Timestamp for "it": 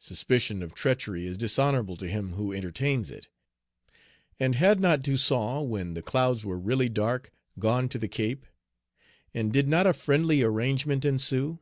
3.08-3.28